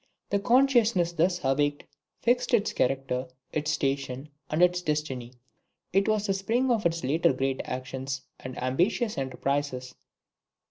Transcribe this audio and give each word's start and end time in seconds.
The 0.31 0.39
consciousness 0.39 1.11
thus 1.11 1.41
awakened 1.45 1.87
fixed 2.23 2.55
its 2.55 2.73
character, 2.73 3.27
its 3.53 3.69
station, 3.69 4.29
and 4.49 4.63
its 4.63 4.81
destiny; 4.81 5.33
it 5.93 6.07
was 6.07 6.25
the 6.25 6.33
spring 6.33 6.71
of 6.71 6.87
its 6.87 7.03
later 7.03 7.33
great 7.33 7.61
actions 7.65 8.23
and 8.39 8.57
ambitious 8.57 9.15
enterprises." 9.15 9.93